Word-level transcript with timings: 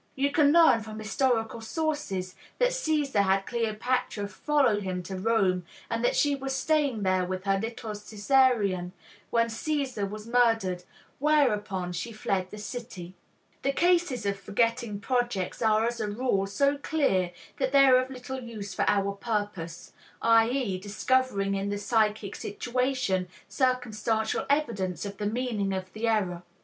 You 0.15 0.31
can 0.31 0.51
learn 0.51 0.81
from 0.81 0.97
historical 0.97 1.61
sources 1.61 2.33
that 2.57 2.73
Caesar 2.73 3.21
had 3.21 3.45
Cleopatra 3.45 4.27
follow 4.29 4.79
him 4.79 5.03
to 5.03 5.15
Rome, 5.15 5.63
and 5.91 6.03
that 6.03 6.15
she 6.15 6.33
was 6.33 6.55
staying 6.55 7.03
there 7.03 7.23
with 7.23 7.43
her 7.43 7.59
little 7.59 7.91
Caesarion 7.91 8.93
when 9.29 9.47
Caesar 9.47 10.07
was 10.07 10.25
murdered, 10.25 10.85
whereupon 11.19 11.91
she 11.93 12.11
fled 12.11 12.49
the 12.49 12.57
city. 12.57 13.13
The 13.61 13.73
cases 13.73 14.25
of 14.25 14.39
forgetting 14.39 14.99
projects 15.01 15.61
are 15.61 15.85
as 15.85 15.99
a 15.99 16.07
rule 16.07 16.47
so 16.47 16.79
clear 16.79 17.31
that 17.57 17.71
they 17.71 17.85
are 17.85 17.97
of 17.99 18.09
little 18.09 18.41
use 18.41 18.73
for 18.73 18.85
our 18.89 19.11
purpose, 19.13 19.93
i.e., 20.23 20.79
discovering 20.79 21.53
in 21.53 21.69
the 21.69 21.77
psychic 21.77 22.35
situation 22.35 23.27
circumstantial 23.47 24.47
evidence 24.49 25.05
of 25.05 25.17
the 25.19 25.27
meaning 25.27 25.73
of 25.73 25.93
the 25.93 26.07
error. 26.07 26.41